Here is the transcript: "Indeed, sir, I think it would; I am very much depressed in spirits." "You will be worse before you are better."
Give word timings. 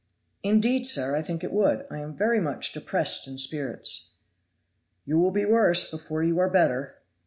"Indeed, 0.41 0.87
sir, 0.87 1.15
I 1.15 1.21
think 1.21 1.43
it 1.43 1.51
would; 1.53 1.85
I 1.91 1.99
am 1.99 2.17
very 2.17 2.39
much 2.39 2.71
depressed 2.71 3.27
in 3.27 3.37
spirits." 3.37 4.15
"You 5.05 5.19
will 5.19 5.29
be 5.29 5.45
worse 5.45 5.91
before 5.91 6.23
you 6.23 6.39
are 6.39 6.49
better." 6.49 7.03